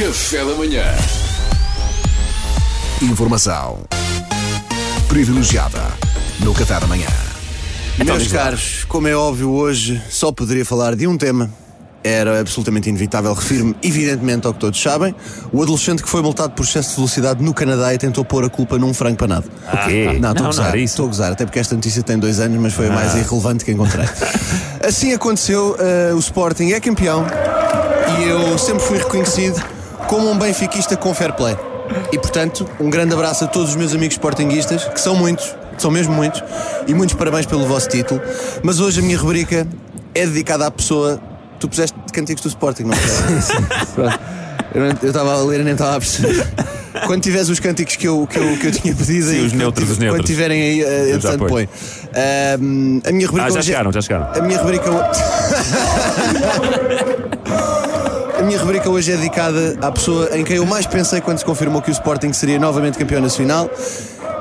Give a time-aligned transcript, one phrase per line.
[0.00, 0.82] Café da manhã.
[3.02, 3.80] Informação
[5.06, 5.78] privilegiada
[6.38, 7.06] no Café da Manhã.
[8.02, 11.50] Meus caros, como é óbvio, hoje só poderia falar de um tema.
[12.02, 15.14] Era absolutamente inevitável, refiro-me evidentemente ao que todos sabem.
[15.52, 18.48] O adolescente que foi multado por excesso de velocidade no Canadá e tentou pôr a
[18.48, 19.50] culpa num frango panado.
[19.70, 20.18] O quê?
[20.18, 22.58] Não, estou não, a gozar, estou a gozar, até porque esta notícia tem dois anos,
[22.58, 24.08] mas foi a mais irrelevante que encontrei.
[24.82, 27.26] assim aconteceu, eh, o Sporting é campeão
[28.18, 29.62] e eu sempre fui reconhecido
[30.10, 31.56] como um benfiquista com fair play.
[32.12, 35.88] E portanto, um grande abraço a todos os meus amigos sportinguistas, que são muitos, são
[35.90, 36.42] mesmo muitos,
[36.88, 38.20] e muitos parabéns pelo vosso título.
[38.62, 39.64] Mas hoje a minha rubrica
[40.14, 41.20] é dedicada à pessoa.
[41.60, 42.94] Tu puseste cantigos do Sporting, não
[44.08, 44.18] é?
[45.02, 46.46] Eu estava a ler e nem estava a perceber.
[47.06, 49.52] Quando tiveres os cânticos que eu, que eu, que eu tinha pedido Sim, aí, os
[49.52, 50.20] quando neutros, tive- os neutros.
[50.20, 51.68] quando tiverem aí, uh, entretanto, põe.
[52.14, 54.28] Ahm, a minha rubrica Ah, já é- chegaram, já chegaram.
[54.32, 54.90] a minha rubrica.
[58.50, 61.44] A minha rubrica hoje é dedicada à pessoa em quem eu mais pensei quando se
[61.44, 63.70] confirmou que o Sporting seria novamente campeão nacional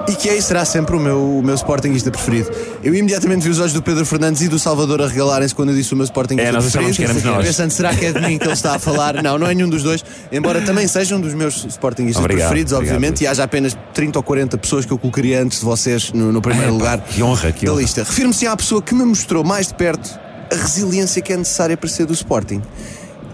[0.07, 2.49] e que aí será sempre o meu, o meu Sportingista preferido.
[2.83, 5.75] Eu imediatamente vi os olhos do Pedro Fernandes e do Salvador a regalarem-se quando eu
[5.75, 6.95] disse o meu Sportingista É, nós preferido.
[6.95, 7.45] que éramos nós.
[7.45, 9.21] Pensando, será que é de mim que ele está a falar?
[9.21, 12.73] Não, não é nenhum dos dois, embora também seja um dos meus Sportingistas Obrigado, preferidos,
[12.73, 12.95] obrigado.
[12.95, 16.31] obviamente, e haja apenas 30 ou 40 pessoas que eu colocaria antes de vocês no,
[16.33, 17.81] no primeiro É, pá, lugar que honra, que da honra.
[17.81, 18.03] lista.
[18.03, 20.19] Refiro-me-se à pessoa que me mostrou mais de perto
[20.51, 22.59] a resiliência que é necessária para ser do Sporting.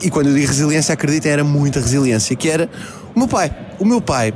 [0.02, 2.70] E quando eu digo resiliência, acreditem, era muita resiliência, que era
[3.16, 3.52] o meu pai.
[3.80, 4.34] O meu pai,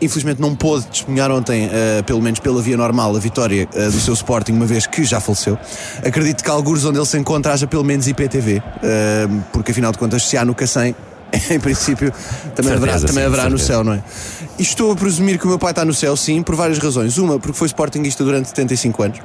[0.00, 4.00] infelizmente, não pôde testemunhar ontem, eh, pelo menos pela via normal, a vitória eh, do
[4.00, 5.58] seu Sporting, uma vez que já faleceu.
[6.04, 9.98] Acredito que alguns onde ele se encontra haja pelo menos IPTV, eh, porque afinal de
[9.98, 10.94] contas, se há no Cacém,
[11.50, 12.12] em princípio,
[12.54, 14.02] também Certeza, haverá, também sim, haverá no céu, não é?
[14.58, 17.16] E estou a presumir que o meu pai está no céu, sim, por várias razões.
[17.18, 19.18] Uma, porque foi Sportingista durante 75 anos.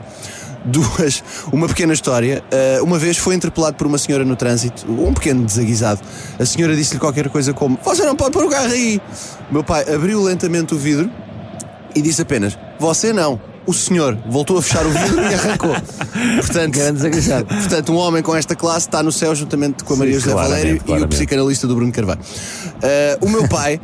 [0.66, 2.44] Duas, uma pequena história.
[2.52, 6.02] Uh, uma vez foi interpelado por uma senhora no trânsito, um pequeno desaguisado.
[6.40, 9.02] A senhora disse-lhe qualquer coisa como: Você não pode pôr o carro aí!
[9.50, 11.10] Meu pai abriu lentamente o vidro
[11.96, 13.40] e disse apenas: Você não.
[13.68, 15.76] O senhor voltou a fechar o vidro e arrancou.
[16.40, 17.46] Portanto, Grande desagraciado.
[17.46, 20.80] portanto, um homem com esta classe está no céu juntamente com a Maria José claramente,
[20.86, 22.22] Valério e o psicanalista do Bruno Carvalho.
[22.22, 23.80] Uh, o meu pai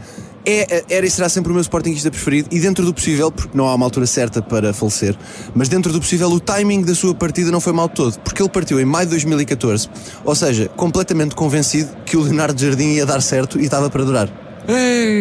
[0.46, 3.68] é, era e será sempre o meu sportingista preferido e dentro do possível, porque não
[3.68, 5.16] há uma altura certa para falecer,
[5.56, 8.50] mas dentro do possível o timing da sua partida não foi mal todo, porque ele
[8.50, 9.90] partiu em maio de 2014,
[10.24, 14.43] ou seja, completamente convencido que o Leonardo Jardim ia dar certo e estava para durar.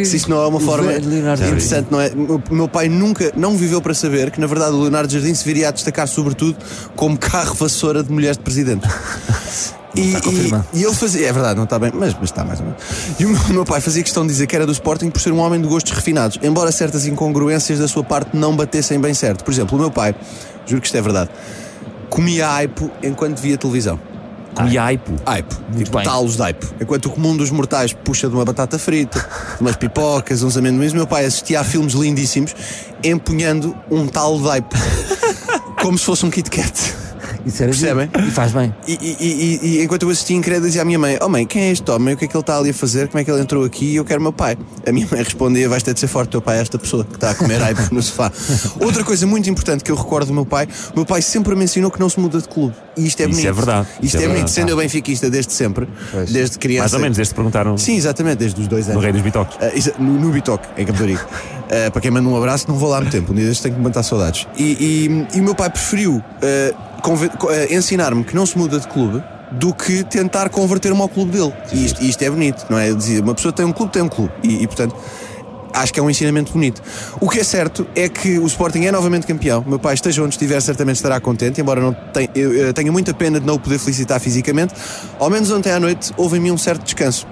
[0.04, 2.10] Se isso não é uma forma interessante, não é?
[2.50, 5.44] O meu pai nunca, não viveu para saber que, na verdade, o Leonardo Jardim se
[5.44, 6.56] viria a destacar, sobretudo,
[6.94, 8.90] como carro vassoura de mulheres de presidentes.
[9.94, 12.64] E, e, e ele fazia, é verdade, não está bem, mas, mas está mais ou
[12.64, 12.80] menos.
[13.18, 15.20] E o meu, o meu pai fazia questão de dizer que era do Sporting por
[15.20, 19.12] ser um homem de gostos refinados, embora certas incongruências da sua parte não batessem bem
[19.12, 19.44] certo.
[19.44, 20.14] Por exemplo, o meu pai,
[20.64, 21.28] juro que isto é verdade,
[22.08, 24.00] comia aipo enquanto via televisão.
[24.54, 25.12] Comia aipo.
[25.24, 26.04] Aipo, tipo bem.
[26.04, 26.66] talos de aipo.
[26.80, 30.92] Enquanto o comum dos mortais puxa de uma batata frita, de umas pipocas, uns amendoins,
[30.92, 32.54] meu pai assistia a filmes lindíssimos
[33.02, 34.76] empunhando um talo de aipo.
[35.80, 37.01] Como se fosse um Kit Kat.
[37.46, 38.10] Isso era Percebem?
[38.14, 38.28] giro.
[38.28, 38.74] E faz bem.
[38.86, 39.16] E, e-
[39.62, 41.90] e- e enquanto eu assistia incrédulo, dizia à minha mãe: Oh mãe, quem é este
[41.90, 42.14] homem?
[42.14, 43.08] O que é que ele está ali a fazer?
[43.08, 43.94] Como é que ele entrou aqui?
[43.94, 44.56] Eu quero o meu pai.
[44.86, 47.14] A minha mãe respondia: Vais ter de ser forte, teu pai é esta pessoa que
[47.14, 48.30] está a comer aipo no sofá.
[48.80, 51.64] Outra coisa muito importante que eu recordo do meu pai: o meu pai sempre me
[51.64, 52.74] ensinou que não se muda de clube.
[52.96, 53.48] E isto é Isso bonito.
[53.48, 53.88] é verdade.
[53.94, 54.34] Isto Isso é, é bonito.
[54.36, 54.50] verdade.
[54.52, 55.88] Sendo eu benfiquista desde sempre,
[56.30, 56.82] desde criança.
[56.82, 58.96] Mais ou menos, desde que perguntaram Sim, exatamente, desde os dois anos.
[58.96, 59.56] no Rei dos Bitoques.
[59.74, 61.02] Exa- no, no Bitoque, em Campo.
[61.74, 63.32] Ah, para quem manda um abraço, não vou lá há muito tempo.
[63.32, 64.46] Um dia destes tenho que me matar saudades.
[64.58, 64.62] E,
[65.32, 66.74] e- e o meu pai preferiu ah,
[67.70, 71.52] ensinar-me que não se muda de clube do que tentar converter-me ao clube dele.
[71.72, 72.90] E isto, isto é bonito, não é?
[73.20, 74.32] Uma pessoa tem um clube, tem um clube.
[74.42, 74.94] E, e, portanto.
[75.74, 76.82] Acho que é um ensinamento bonito.
[77.18, 79.64] O que é certo é que o Sporting é novamente campeão.
[79.66, 83.40] Meu pai, esteja onde estiver, certamente estará contente, embora não tenha, eu tenha muita pena
[83.40, 84.74] de não o poder felicitar fisicamente.
[85.18, 87.26] Ao menos ontem à noite houve em mim um certo descanso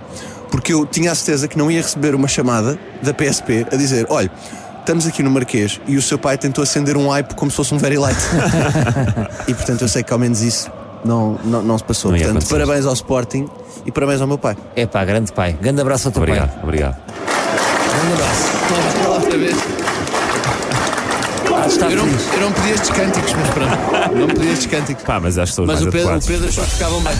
[0.50, 4.06] porque eu tinha a certeza que não ia receber uma chamada da PSP a dizer:
[4.10, 4.30] olha,
[4.80, 7.74] estamos aqui no Marquês e o seu pai tentou acender um hype como se fosse
[7.74, 8.18] um very light.
[9.46, 10.70] e portanto eu sei que ao menos isso
[11.04, 12.10] não, não, não se passou.
[12.10, 12.54] Não portanto, acontecer.
[12.54, 13.48] parabéns ao Sporting
[13.86, 14.56] e parabéns ao meu pai.
[14.76, 15.56] É pá, grande pai.
[15.60, 16.30] Grande abraço ao teu pai.
[16.30, 16.96] Obrigado, obrigado.
[17.90, 19.10] Grande abraço.
[19.10, 19.56] Outra vez.
[21.52, 24.16] Ah, Eu não, eu não pedi estes cânticos, mas pronto.
[24.16, 25.04] Não pedi estes cânticos.
[25.04, 26.20] Pá, mas acho que Mas mais o Pedro, o.
[26.26, 27.12] Pedro achou que ficavam bem.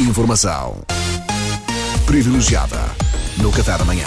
[0.00, 0.76] Informação
[2.06, 2.78] privilegiada
[3.38, 4.04] no Café da Manhã.